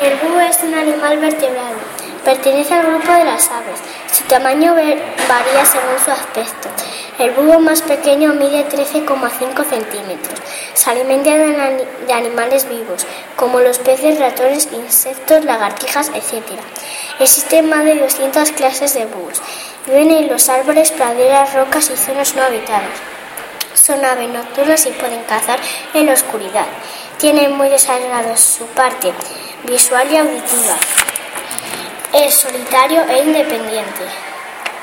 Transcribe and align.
El 0.00 0.16
búho 0.16 0.40
es 0.40 0.58
un 0.62 0.72
animal 0.72 1.18
vertebrado. 1.18 1.76
Pertenece 2.24 2.72
al 2.72 2.86
grupo 2.86 3.12
de 3.12 3.22
las 3.22 3.50
aves. 3.50 3.80
Su 4.10 4.24
tamaño 4.24 4.72
varía 4.74 5.64
según 5.66 5.98
su 6.02 6.10
aspecto. 6.10 6.70
El 7.18 7.32
búho 7.32 7.60
más 7.60 7.82
pequeño 7.82 8.32
mide 8.32 8.66
13,5 8.66 9.62
centímetros. 9.62 10.40
Se 10.72 10.88
alimenta 10.88 11.36
de 11.36 12.12
animales 12.14 12.66
vivos, 12.66 13.06
como 13.36 13.60
los 13.60 13.78
peces, 13.78 14.18
ratones, 14.18 14.70
insectos, 14.72 15.44
lagartijas, 15.44 16.08
etc. 16.14 16.44
Existen 17.18 17.68
más 17.68 17.84
de 17.84 17.96
200 17.96 18.52
clases 18.52 18.94
de 18.94 19.04
búhos. 19.04 19.42
Viven 19.84 20.12
en 20.12 20.28
los 20.28 20.48
árboles, 20.48 20.92
praderas, 20.92 21.52
rocas 21.52 21.90
y 21.90 21.96
zonas 21.98 22.34
no 22.34 22.42
habitadas. 22.42 22.88
Son 23.74 24.02
aves 24.02 24.30
nocturnas 24.30 24.86
y 24.86 24.92
pueden 24.92 25.22
cazar 25.24 25.58
en 25.92 26.06
la 26.06 26.14
oscuridad. 26.14 26.66
Tienen 27.18 27.52
muy 27.54 27.68
desarrollados 27.68 28.40
su 28.40 28.64
parte 28.68 29.12
visual 29.64 30.12
y 30.12 30.16
auditiva. 30.16 30.76
Es 32.12 32.34
solitario 32.34 33.02
e 33.08 33.22
independiente. 33.22 34.04